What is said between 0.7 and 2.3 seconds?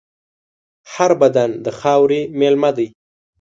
هر بدن د خاورې